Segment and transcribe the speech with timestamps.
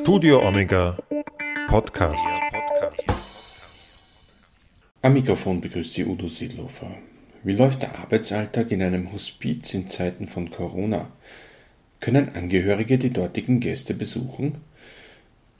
[0.00, 0.96] Studio Omega
[1.66, 2.26] Podcast.
[5.02, 6.96] Am Mikrofon begrüßt Sie Udo Seelofer.
[7.42, 11.10] Wie läuft der Arbeitsalltag in einem Hospiz in Zeiten von Corona?
[12.00, 14.62] Können Angehörige die dortigen Gäste besuchen?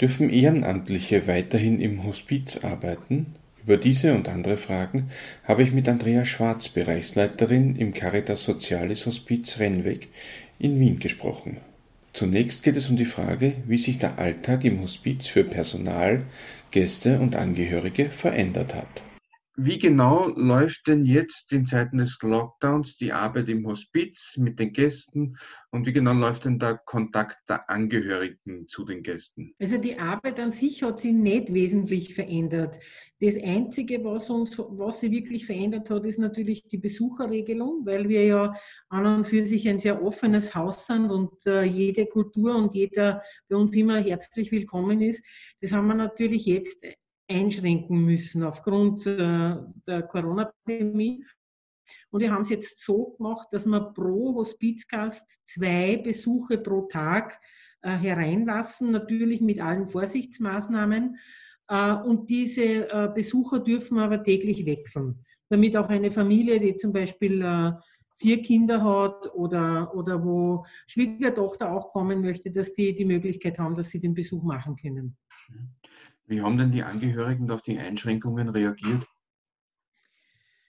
[0.00, 3.34] Dürfen Ehrenamtliche weiterhin im Hospiz arbeiten?
[3.64, 5.10] Über diese und andere Fragen
[5.44, 10.08] habe ich mit Andrea Schwarz, Bereichsleiterin im Caritas Sozialis Hospiz Rennweg
[10.58, 11.58] in Wien gesprochen.
[12.18, 16.24] Zunächst geht es um die Frage, wie sich der Alltag im Hospiz für Personal,
[16.72, 19.02] Gäste und Angehörige verändert hat.
[19.60, 24.72] Wie genau läuft denn jetzt in Zeiten des Lockdowns die Arbeit im Hospiz mit den
[24.72, 25.36] Gästen
[25.72, 29.56] und wie genau läuft denn der Kontakt der Angehörigen zu den Gästen?
[29.58, 32.78] Also die Arbeit an sich hat sich nicht wesentlich verändert.
[33.20, 38.24] Das Einzige, was uns, was sie wirklich verändert hat, ist natürlich die Besucherregelung, weil wir
[38.24, 38.54] ja
[38.90, 43.24] an und für sich ein sehr offenes Haus sind und äh, jede Kultur und jeder
[43.48, 45.20] bei uns immer herzlich willkommen ist.
[45.60, 46.78] Das haben wir natürlich jetzt
[47.28, 51.24] einschränken müssen aufgrund äh, der Corona-Pandemie.
[52.10, 57.40] Und wir haben es jetzt so gemacht, dass wir pro Hospizgast zwei Besuche pro Tag
[57.82, 61.18] äh, hereinlassen, natürlich mit allen Vorsichtsmaßnahmen.
[61.68, 66.92] Äh, und diese äh, Besucher dürfen aber täglich wechseln, damit auch eine Familie, die zum
[66.92, 67.72] Beispiel äh,
[68.16, 73.74] vier Kinder hat oder, oder wo Schwiegertochter auch kommen möchte, dass die die Möglichkeit haben,
[73.74, 75.16] dass sie den Besuch machen können.
[76.28, 79.06] Wie haben denn die Angehörigen auf die Einschränkungen reagiert?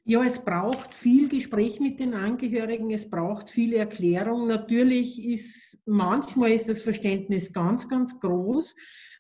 [0.05, 4.47] Ja, es braucht viel Gespräch mit den Angehörigen, es braucht viel Erklärung.
[4.47, 8.73] Natürlich ist manchmal ist das Verständnis ganz, ganz groß,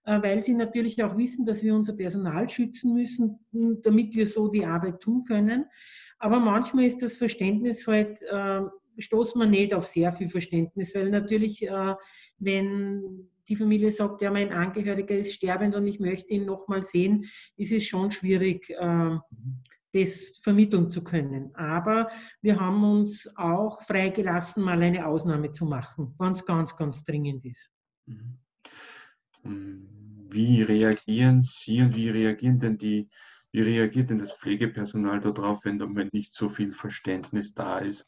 [0.05, 3.39] äh, weil sie natürlich auch wissen, dass wir unser Personal schützen müssen,
[3.83, 5.65] damit wir so die Arbeit tun können.
[6.19, 8.61] Aber manchmal ist das Verständnis halt, äh,
[8.97, 11.95] stoßen wir nicht auf sehr viel Verständnis, weil natürlich, äh,
[12.39, 17.25] wenn die Familie sagt, ja, mein Angehöriger ist sterbend und ich möchte ihn nochmal sehen,
[17.57, 19.17] ist es schon schwierig, äh,
[19.91, 21.53] das vermitteln zu können.
[21.55, 22.09] Aber
[22.41, 27.43] wir haben uns auch freigelassen, mal eine Ausnahme zu machen, wenn es ganz, ganz dringend
[27.45, 27.71] ist.
[28.05, 28.37] Mhm.
[30.31, 33.09] Wie reagieren Sie und wie reagieren denn die,
[33.51, 38.07] wie reagiert denn das Pflegepersonal darauf, wenn da nicht so viel Verständnis da ist?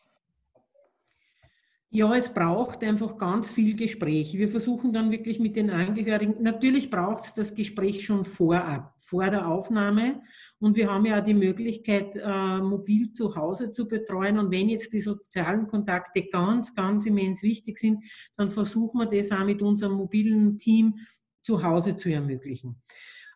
[1.94, 4.38] Ja, es braucht einfach ganz viel Gespräch.
[4.38, 9.29] Wir versuchen dann wirklich mit den Angehörigen, natürlich braucht es das Gespräch schon vorab, vor
[9.29, 10.22] der Aufnahme.
[10.59, 14.40] Und wir haben ja die Möglichkeit, äh, mobil zu Hause zu betreuen.
[14.40, 18.06] Und wenn jetzt die sozialen Kontakte ganz, ganz immens wichtig sind,
[18.38, 20.96] dann versuchen wir das auch mit unserem mobilen Team
[21.41, 22.81] zu Hause zu ermöglichen.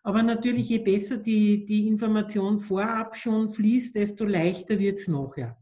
[0.02, 5.58] Aber natürlich, je besser die, die Information vorab schon fließt, desto leichter wird es nachher.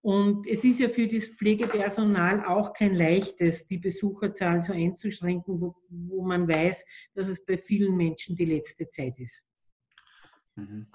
[0.00, 5.74] Und es ist ja für das Pflegepersonal auch kein leichtes, die Besucherzahl so einzuschränken, wo,
[5.88, 9.42] wo man weiß, dass es bei vielen Menschen die letzte Zeit ist.
[10.54, 10.86] Mhm.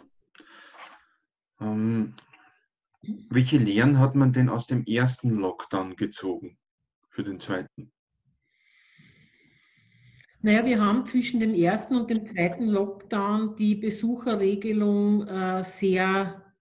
[1.60, 2.14] Ähm,
[3.30, 6.58] welche Lehren hat man denn aus dem ersten Lockdown gezogen
[7.10, 7.92] für den zweiten?
[10.42, 16.53] Naja, wir haben zwischen dem ersten und dem zweiten Lockdown die Besucherregelung äh, sehr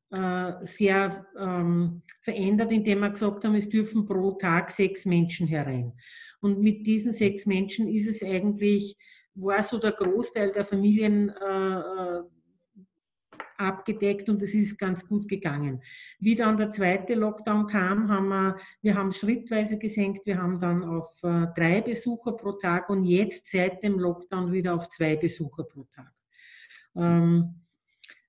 [0.64, 5.94] sehr ähm, verändert, indem wir gesagt haben, es dürfen pro Tag sechs Menschen herein.
[6.40, 8.96] Und mit diesen sechs Menschen ist es eigentlich,
[9.34, 12.22] war so der Großteil der Familien äh, äh,
[13.56, 15.82] abgedeckt und es ist ganz gut gegangen.
[16.18, 20.84] Wie dann der zweite Lockdown kam, haben wir, wir haben schrittweise gesenkt, wir haben dann
[20.84, 25.64] auf äh, drei Besucher pro Tag und jetzt seit dem Lockdown wieder auf zwei Besucher
[25.64, 26.12] pro Tag.
[26.96, 27.61] Ähm,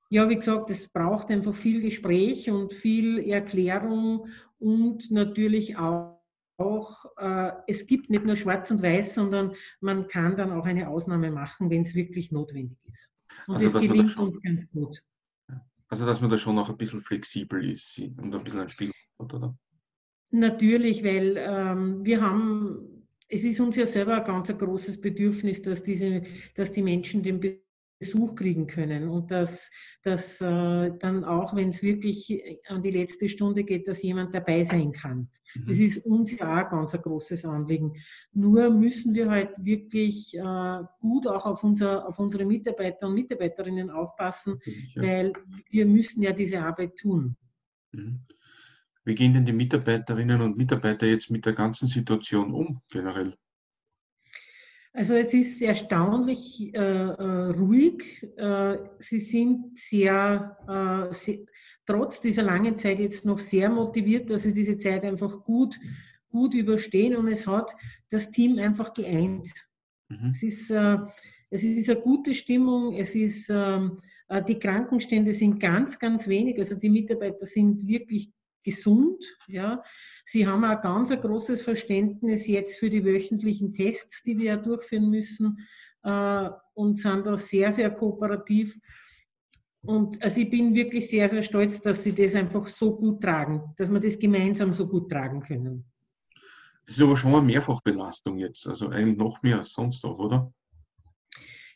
[0.10, 4.28] ja, wie gesagt, es braucht einfach viel Gespräch und viel Erklärung
[4.60, 6.22] und natürlich auch,
[6.58, 10.88] auch äh, es gibt nicht nur schwarz und weiß, sondern man kann dann auch eine
[10.90, 13.10] Ausnahme machen, wenn es wirklich notwendig ist.
[13.48, 15.04] Und also, das gelingt schon, uns ganz gut.
[15.88, 18.92] Also, dass man da schon noch ein bisschen flexibel ist und ein bisschen ein Spiel
[19.20, 19.58] hat, oder?
[20.32, 25.84] Natürlich, weil ähm, wir haben, es ist uns ja selber ein ganz großes Bedürfnis, dass,
[25.84, 26.24] diese,
[26.56, 27.40] dass die Menschen den
[28.04, 29.72] Besuch kriegen können und dass,
[30.02, 34.64] dass äh, dann auch, wenn es wirklich an die letzte Stunde geht, dass jemand dabei
[34.64, 35.30] sein kann.
[35.56, 35.68] Mhm.
[35.68, 37.94] Das ist uns ja auch ganz ein großes Anliegen.
[38.34, 43.90] Nur müssen wir halt wirklich äh, gut auch auf, unser, auf unsere Mitarbeiter und Mitarbeiterinnen
[43.90, 45.02] aufpassen, ja.
[45.02, 45.34] weil
[45.70, 47.38] wir müssen ja diese Arbeit tun.
[47.94, 48.20] Mhm.
[49.06, 53.36] Wie gehen denn die Mitarbeiterinnen und Mitarbeiter jetzt mit der ganzen Situation um, generell?
[54.94, 58.28] Also es ist erstaunlich äh, äh, ruhig.
[58.38, 61.40] Äh, sie sind sehr, äh, sehr,
[61.86, 65.80] trotz dieser langen Zeit jetzt noch sehr motiviert, dass sie diese Zeit einfach gut,
[66.30, 67.76] gut überstehen und es hat
[68.10, 69.52] das Team einfach geeint.
[70.10, 70.30] Mhm.
[70.32, 70.98] Es, ist, äh,
[71.50, 76.60] es ist eine gute Stimmung, es ist, ähm, äh, die Krankenstände sind ganz, ganz wenig,
[76.60, 78.32] also die Mitarbeiter sind wirklich
[78.64, 79.24] gesund.
[79.48, 79.84] Ja.
[80.26, 84.58] Sie haben auch ganz ein großes Verständnis jetzt für die wöchentlichen Tests, die wir ja
[84.58, 85.60] durchführen müssen
[86.04, 88.80] äh, und sind da sehr, sehr kooperativ.
[89.82, 93.62] Und also ich bin wirklich sehr, sehr stolz, dass sie das einfach so gut tragen,
[93.78, 95.86] dass wir das gemeinsam so gut tragen können.
[96.86, 100.54] Das ist aber schon eine Mehrfachbelastung jetzt, also eigentlich noch mehr als sonst auch, oder?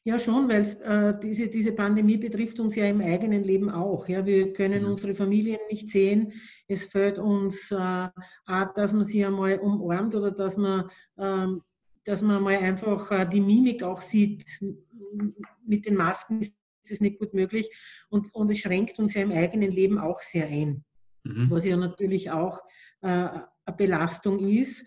[0.07, 4.07] Ja, schon, weil äh, diese, diese Pandemie betrifft uns ja im eigenen Leben auch.
[4.07, 4.25] Ja.
[4.25, 4.91] Wir können mhm.
[4.91, 6.31] unsere Familien nicht sehen.
[6.65, 8.07] Es fällt uns äh,
[8.45, 11.61] auch, dass man sie einmal umarmt oder dass man, ähm,
[12.05, 14.45] dass man mal einfach äh, die Mimik auch sieht.
[15.65, 16.55] Mit den Masken ist
[16.89, 17.69] das nicht gut möglich
[18.07, 20.85] und, und es schränkt uns ja im eigenen Leben auch sehr ein,
[21.25, 21.51] mhm.
[21.51, 22.61] was ja natürlich auch
[23.01, 24.85] äh, eine Belastung ist.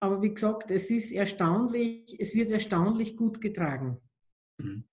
[0.00, 3.98] Aber wie gesagt, es ist erstaunlich, es wird erstaunlich gut getragen.
[4.58, 4.84] Mhm.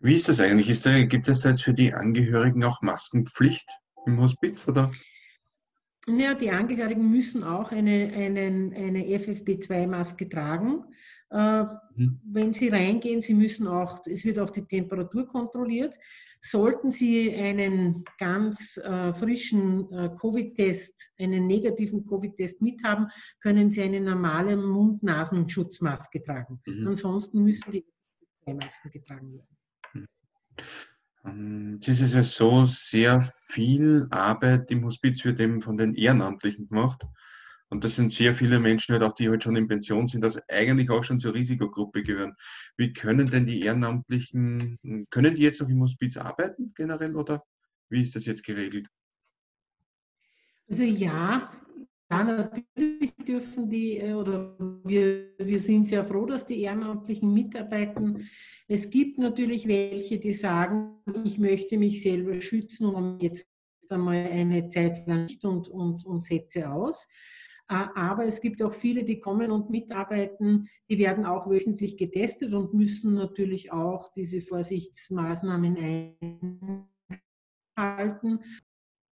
[0.00, 0.70] Wie ist das eigentlich?
[0.70, 3.68] Ist da, gibt es da jetzt für die Angehörigen auch Maskenpflicht
[4.06, 4.66] im Hospiz?
[4.68, 4.90] Oder?
[6.06, 10.84] Ja, die Angehörigen müssen auch eine, eine, eine FFP2-Maske tragen.
[11.30, 12.20] Äh, mhm.
[12.24, 15.94] Wenn sie reingehen, sie müssen auch, es wird auch die Temperatur kontrolliert.
[16.42, 23.08] Sollten Sie einen ganz äh, frischen äh, Covid-Test, einen negativen Covid-Test mithaben,
[23.40, 26.60] können Sie eine normale Mund-Nasen-Schutzmaske tragen.
[26.66, 26.88] Mhm.
[26.88, 27.84] Ansonsten müssen die
[28.46, 29.56] Masken getragen werden.
[29.92, 30.06] Mhm.
[31.24, 36.68] Ähm, es ist ja so sehr viel Arbeit im Hospiz wird eben von den Ehrenamtlichen
[36.68, 37.02] gemacht.
[37.70, 40.40] Und das sind sehr viele Menschen, halt auch, die halt schon in Pension sind, also
[40.48, 42.34] eigentlich auch schon zur Risikogruppe gehören.
[42.76, 47.44] Wie können denn die Ehrenamtlichen, können die jetzt noch im Hospiz arbeiten generell oder
[47.88, 48.88] wie ist das jetzt geregelt?
[50.68, 51.52] Also ja,
[52.10, 58.28] ja, natürlich dürfen die, äh, oder wir, wir sind sehr froh, dass die Ehrenamtlichen mitarbeiten.
[58.66, 63.46] Es gibt natürlich welche, die sagen, ich möchte mich selber schützen und jetzt
[63.88, 67.06] einmal eine Zeit lang nicht und, und, und setze aus.
[67.70, 72.74] Aber es gibt auch viele, die kommen und mitarbeiten, die werden auch wöchentlich getestet und
[72.74, 75.76] müssen natürlich auch diese Vorsichtsmaßnahmen
[77.76, 78.40] einhalten.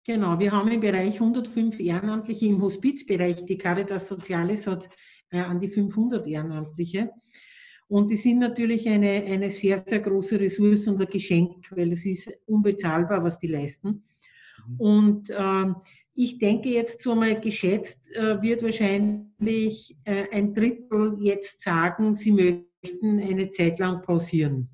[0.05, 3.45] Genau, wir haben im Bereich 105 Ehrenamtliche im Hospizbereich.
[3.45, 4.89] Die Caritas Sozialis hat
[5.29, 7.09] äh, an die 500 Ehrenamtliche.
[7.87, 12.05] Und die sind natürlich eine, eine sehr, sehr große Ressource und ein Geschenk, weil es
[12.05, 14.03] ist unbezahlbar, was die leisten.
[14.67, 14.75] Mhm.
[14.77, 15.73] Und äh,
[16.13, 22.31] ich denke jetzt so mal geschätzt, äh, wird wahrscheinlich äh, ein Drittel jetzt sagen, sie
[22.31, 24.69] möchten eine Zeit lang pausieren.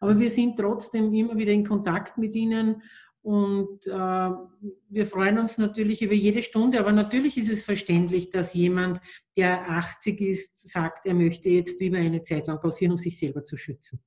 [0.00, 2.82] Aber wir sind trotzdem immer wieder in Kontakt mit ihnen
[3.26, 6.78] und äh, wir freuen uns natürlich über jede Stunde.
[6.78, 9.00] Aber natürlich ist es verständlich, dass jemand,
[9.36, 13.44] der 80 ist, sagt, er möchte jetzt lieber eine Zeit lang pausieren, um sich selber
[13.44, 13.98] zu schützen.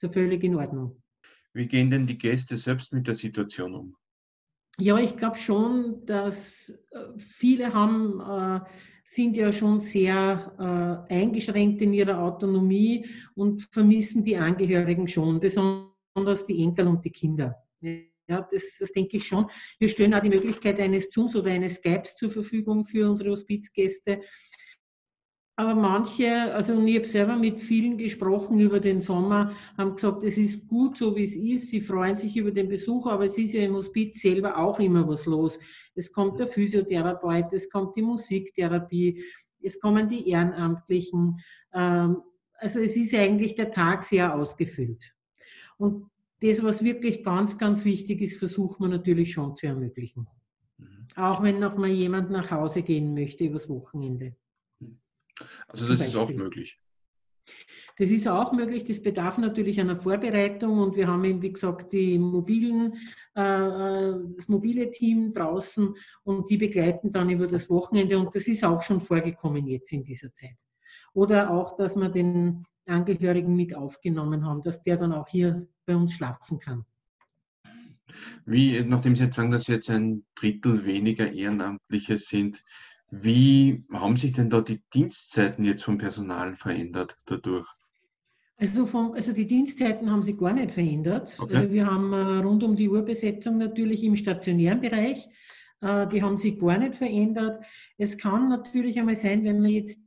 [0.00, 1.02] Das ist völlig in Ordnung.
[1.54, 3.96] Wie gehen denn die Gäste selbst mit der Situation um?
[4.80, 8.60] Ja, ich glaube schon, dass äh, viele haben, äh,
[9.04, 16.46] sind ja schon sehr äh, eingeschränkt in ihrer Autonomie und vermissen die Angehörigen schon, besonders
[16.46, 17.56] die Enkel und die Kinder.
[17.80, 19.50] Ja, das, das denke ich schon.
[19.80, 24.20] Wir stellen auch die Möglichkeit eines Zooms oder eines Skypes zur Verfügung für unsere Hospizgäste.
[25.58, 30.38] Aber manche, also ich habe selber mit vielen gesprochen über den Sommer, haben gesagt, es
[30.38, 31.70] ist gut so, wie es ist.
[31.70, 35.08] Sie freuen sich über den Besuch, aber es ist ja im Hospiz selber auch immer
[35.08, 35.58] was los.
[35.96, 39.24] Es kommt der Physiotherapeut, es kommt die Musiktherapie,
[39.60, 41.40] es kommen die Ehrenamtlichen.
[41.74, 42.18] Ähm,
[42.60, 45.12] also es ist eigentlich der Tag sehr ausgefüllt.
[45.76, 46.08] Und
[46.40, 50.28] das, was wirklich ganz, ganz wichtig ist, versucht man natürlich schon zu ermöglichen.
[50.76, 51.08] Mhm.
[51.16, 54.36] Auch wenn noch mal jemand nach Hause gehen möchte übers Wochenende.
[55.68, 56.78] Also das ist auch möglich.
[57.98, 61.92] Das ist auch möglich, das bedarf natürlich einer Vorbereitung und wir haben eben, wie gesagt,
[61.92, 62.94] die mobilen,
[63.34, 68.46] äh, äh, das mobile Team draußen und die begleiten dann über das Wochenende und das
[68.46, 70.56] ist auch schon vorgekommen jetzt in dieser Zeit.
[71.12, 75.96] Oder auch, dass wir den Angehörigen mit aufgenommen haben, dass der dann auch hier bei
[75.96, 76.84] uns schlafen kann.
[78.46, 82.62] Wie, nachdem Sie jetzt sagen, dass jetzt ein Drittel weniger Ehrenamtliche sind,
[83.10, 87.66] wie haben sich denn da die Dienstzeiten jetzt vom Personal verändert dadurch?
[88.56, 91.36] Also, vom, also die Dienstzeiten haben sich gar nicht verändert.
[91.38, 91.56] Okay.
[91.56, 95.28] Also wir haben äh, rund um die Uhrbesetzung natürlich im stationären Bereich.
[95.80, 97.64] Äh, die haben sich gar nicht verändert.
[97.96, 99.98] Es kann natürlich einmal sein, wenn wir jetzt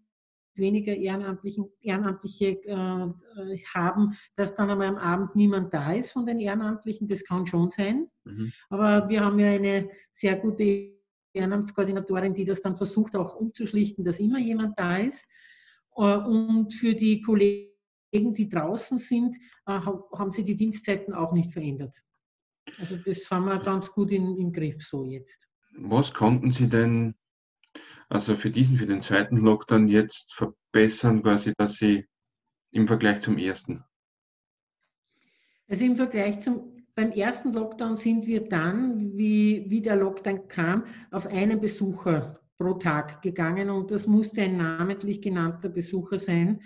[0.55, 7.07] weniger Ehrenamtliche äh, haben, dass dann einmal am Abend niemand da ist von den Ehrenamtlichen.
[7.07, 8.07] Das kann schon sein.
[8.25, 8.51] Mhm.
[8.69, 11.00] Aber wir haben ja eine sehr gute
[11.33, 15.25] Ehrenamtskoordinatorin, die das dann versucht auch umzuschlichten, dass immer jemand da ist.
[15.91, 17.71] Und für die Kollegen,
[18.13, 22.01] die draußen sind, haben sie die Dienstzeiten auch nicht verändert.
[22.79, 25.47] Also das haben wir ganz gut in, im Griff so jetzt.
[25.77, 27.15] Was konnten Sie denn
[28.09, 32.05] also für diesen, für den zweiten Lockdown jetzt verbessern, quasi, dass Sie
[32.71, 33.83] im Vergleich zum ersten?
[35.69, 40.83] Also im Vergleich zum, beim ersten Lockdown sind wir dann, wie, wie der Lockdown kam,
[41.09, 46.61] auf einen Besucher pro Tag gegangen und das musste ein namentlich genannter Besucher sein.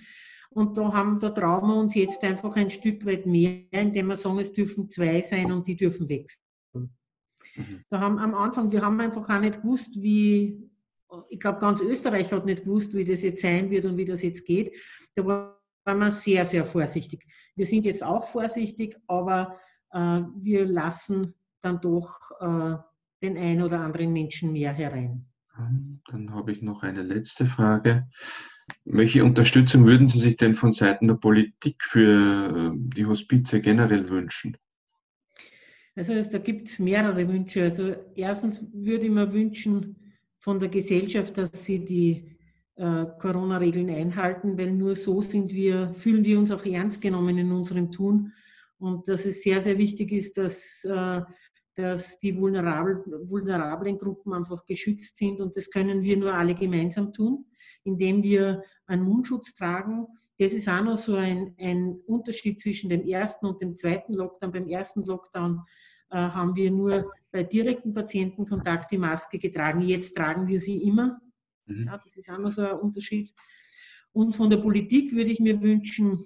[0.50, 4.18] Und da, haben, da trauen wir uns jetzt einfach ein Stück weit mehr, indem wir
[4.18, 6.44] sagen, es dürfen zwei sein und die dürfen wechseln.
[6.74, 6.90] Mhm.
[7.90, 10.70] Da haben am Anfang, wir haben einfach auch nicht gewusst, wie,
[11.30, 14.22] ich glaube, ganz Österreich hat nicht gewusst, wie das jetzt sein wird und wie das
[14.22, 14.74] jetzt geht.
[15.16, 17.26] Da waren wir sehr, sehr vorsichtig.
[17.56, 19.58] Wir sind jetzt auch vorsichtig, aber
[19.98, 22.76] wir lassen dann doch äh,
[23.22, 25.26] den einen oder anderen Menschen mehr herein.
[25.58, 28.08] Dann habe ich noch eine letzte Frage.
[28.84, 34.10] Welche Unterstützung würden Sie sich denn von Seiten der Politik für äh, die Hospize generell
[34.10, 34.58] wünschen?
[35.96, 37.64] Also da gibt es mehrere Wünsche.
[37.64, 39.96] Also erstens würde ich mir wünschen
[40.40, 42.36] von der Gesellschaft, dass sie die
[42.76, 47.52] äh, Corona-Regeln einhalten, weil nur so sind wir, fühlen wir uns auch ernst genommen in
[47.52, 48.34] unserem Tun.
[48.78, 51.22] Und dass es sehr, sehr wichtig ist, dass, äh,
[51.76, 55.42] dass die vulnerabel, vulnerablen Gruppen einfach geschützt sind.
[55.42, 57.46] Und das können wir nur alle gemeinsam tun,
[57.84, 60.08] indem wir einen Mundschutz tragen.
[60.38, 64.52] Das ist auch noch so ein, ein Unterschied zwischen dem ersten und dem zweiten Lockdown.
[64.52, 65.62] Beim ersten Lockdown
[66.10, 69.82] äh, haben wir nur bei direkten Patientenkontakt die Maske getragen.
[69.82, 71.20] Jetzt tragen wir sie immer.
[71.66, 71.86] Mhm.
[71.86, 73.34] Ja, das ist auch noch so ein Unterschied.
[74.12, 76.26] Und von der Politik würde ich mir wünschen,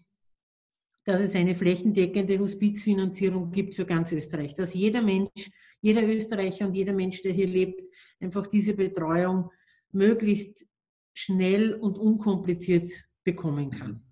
[1.09, 5.49] dass es eine flächendeckende Hospizfinanzierung gibt für ganz Österreich, dass jeder Mensch,
[5.81, 7.81] jeder Österreicher und jeder Mensch, der hier lebt,
[8.19, 9.49] einfach diese Betreuung
[9.91, 10.67] möglichst
[11.15, 12.91] schnell und unkompliziert
[13.23, 14.03] bekommen kann.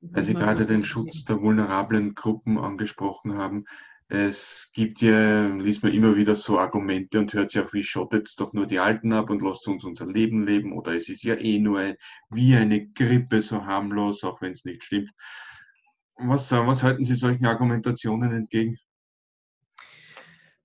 [0.00, 3.66] Weil Sie gerade den Schutz der vulnerablen Gruppen angesprochen haben.
[4.14, 8.28] Es gibt ja, liest man immer wieder so Argumente und hört sich auch, wie schottet
[8.28, 11.24] es doch nur die Alten ab und lasst uns unser Leben leben oder es ist
[11.24, 11.94] ja eh nur ein,
[12.28, 15.10] wie eine Grippe so harmlos, auch wenn es nicht stimmt.
[16.16, 18.76] Was, was halten Sie solchen Argumentationen entgegen?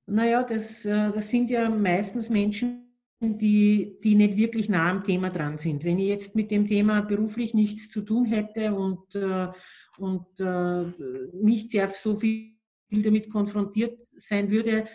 [0.08, 5.30] Naja, das, äh, das sind ja meistens Menschen, die, die nicht wirklich nah am Thema
[5.30, 5.86] dran sind.
[5.86, 9.48] Wenn ich jetzt mit dem Thema beruflich nichts zu tun hätte und, äh,
[9.98, 10.84] und äh,
[11.42, 12.57] nicht sehr so viel
[12.90, 14.88] damit konfrontiert sein würde,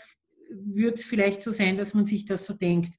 [0.51, 2.95] würde es vielleicht so sein, dass man sich das so denkt.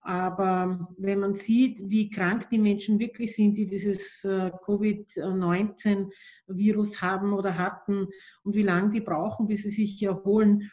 [0.00, 7.32] Aber wenn man sieht, wie krank die Menschen wirklich sind, die dieses äh, Covid-19-Virus haben
[7.32, 8.08] oder hatten
[8.42, 10.70] und wie lange die brauchen, bis sie sich erholen,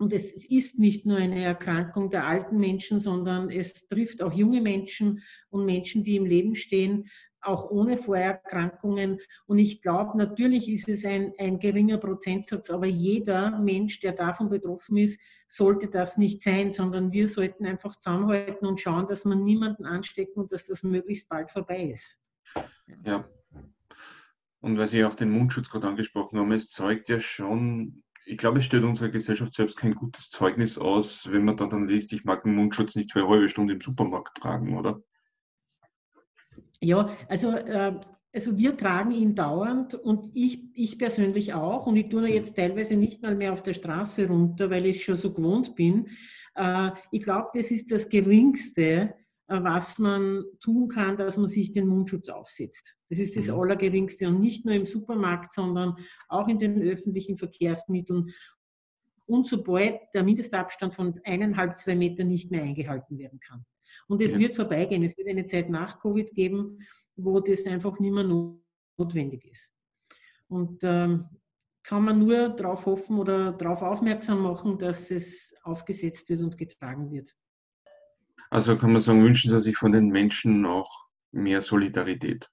[0.00, 4.60] und es ist nicht nur eine Erkrankung der alten Menschen, sondern es trifft auch junge
[4.60, 9.20] Menschen und Menschen, die im Leben stehen, auch ohne Vorerkrankungen.
[9.46, 14.48] Und ich glaube, natürlich ist es ein, ein geringer Prozentsatz, aber jeder Mensch, der davon
[14.48, 19.44] betroffen ist, sollte das nicht sein, sondern wir sollten einfach zusammenhalten und schauen, dass man
[19.44, 22.18] niemanden anstecken und dass das möglichst bald vorbei ist.
[23.04, 23.28] Ja.
[24.60, 28.58] Und weil Sie auch den Mundschutz gerade angesprochen haben, es zeugt ja schon, ich glaube,
[28.58, 32.24] es stellt unserer Gesellschaft selbst kein gutes Zeugnis aus, wenn man da dann liest, ich
[32.24, 35.00] mag den Mundschutz nicht für eine halbe Stunde im Supermarkt tragen, oder?
[36.80, 37.98] Ja, also, äh,
[38.32, 41.86] also wir tragen ihn dauernd und ich, ich persönlich auch.
[41.86, 45.04] Und ich tue ihn jetzt teilweise nicht mal mehr auf der Straße runter, weil ich
[45.04, 46.08] schon so gewohnt bin.
[46.54, 49.14] Äh, ich glaube, das ist das Geringste,
[49.48, 52.96] äh, was man tun kann, dass man sich den Mundschutz aufsetzt.
[53.08, 53.54] Das ist das mhm.
[53.54, 55.96] Allergeringste und nicht nur im Supermarkt, sondern
[56.28, 58.30] auch in den öffentlichen Verkehrsmitteln.
[59.26, 63.64] Und sobald der Mindestabstand von eineinhalb, zwei Metern nicht mehr eingehalten werden kann.
[64.06, 64.38] Und es ja.
[64.38, 65.02] wird vorbeigehen.
[65.04, 66.78] Es wird eine Zeit nach Covid geben,
[67.16, 69.70] wo das einfach nicht mehr notwendig ist.
[70.48, 71.26] Und ähm,
[71.82, 77.10] kann man nur darauf hoffen oder darauf aufmerksam machen, dass es aufgesetzt wird und getragen
[77.10, 77.34] wird.
[78.50, 82.50] Also kann man sagen, wünschen Sie sich von den Menschen auch mehr Solidarität?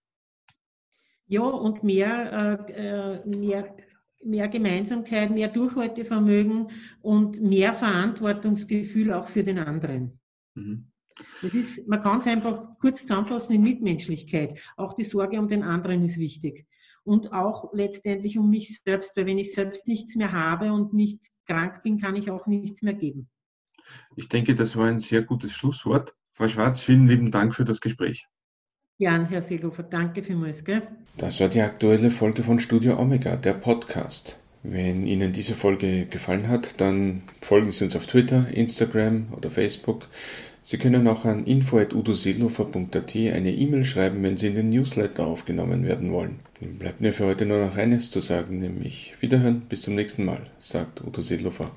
[1.28, 3.76] Ja, und mehr, äh, äh mehr,
[4.24, 10.20] mehr Gemeinsamkeit, mehr Durchhaltevermögen und mehr Verantwortungsgefühl auch für den anderen.
[10.54, 10.92] Mhm.
[11.42, 14.60] Das ist, man kann es einfach kurz zusammenfassen in Mitmenschlichkeit.
[14.78, 16.66] Auch die Sorge um den anderen ist wichtig.
[17.04, 21.20] Und auch letztendlich um mich selbst, weil wenn ich selbst nichts mehr habe und nicht
[21.46, 23.30] krank bin, kann ich auch nichts mehr geben.
[24.16, 26.16] Ich denke, das war ein sehr gutes Schlusswort.
[26.30, 28.28] Frau Schwarz, vielen lieben Dank für das Gespräch.
[28.98, 30.64] Jan, Herr Seelofer, danke vielmals.
[30.64, 30.82] Gell?
[31.18, 34.38] Das war die aktuelle Folge von Studio Omega, der Podcast.
[34.64, 40.08] Wenn Ihnen diese Folge gefallen hat, dann folgen Sie uns auf Twitter, Instagram oder Facebook.
[40.68, 46.12] Sie können auch an info.udoseelofer.at eine E-Mail schreiben, wenn Sie in den Newsletter aufgenommen werden
[46.12, 46.40] wollen.
[46.60, 50.26] Dann bleibt mir für heute nur noch eines zu sagen, nämlich Wiederhören, bis zum nächsten
[50.26, 51.70] Mal, sagt Udo Seelofer.